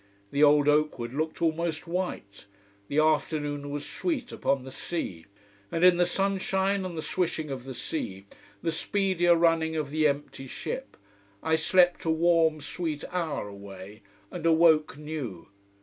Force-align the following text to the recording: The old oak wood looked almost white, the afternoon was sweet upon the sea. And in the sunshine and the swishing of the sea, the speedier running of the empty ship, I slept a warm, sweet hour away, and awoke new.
The 0.31 0.43
old 0.43 0.67
oak 0.67 0.97
wood 0.97 1.13
looked 1.13 1.43
almost 1.43 1.85
white, 1.85 2.47
the 2.87 2.97
afternoon 2.97 3.69
was 3.69 3.85
sweet 3.85 4.31
upon 4.31 4.63
the 4.63 4.71
sea. 4.71 5.27
And 5.71 5.83
in 5.85 5.97
the 5.97 6.07
sunshine 6.07 6.85
and 6.87 6.97
the 6.97 7.03
swishing 7.03 7.51
of 7.51 7.65
the 7.65 7.75
sea, 7.75 8.25
the 8.63 8.71
speedier 8.71 9.35
running 9.35 9.75
of 9.75 9.91
the 9.91 10.07
empty 10.07 10.47
ship, 10.47 10.97
I 11.43 11.55
slept 11.55 12.03
a 12.05 12.09
warm, 12.09 12.61
sweet 12.61 13.03
hour 13.11 13.47
away, 13.47 14.01
and 14.31 14.43
awoke 14.43 14.97
new. 14.97 15.49